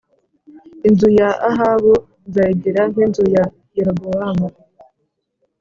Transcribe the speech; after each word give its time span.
Inzu 0.87 1.07
ya 1.19 1.29
Ahabu 1.49 1.93
nzayigira 2.27 2.81
nk 2.91 2.97
inzu 3.05 3.23
ya 3.35 3.43
Yerobowamu 3.75 4.47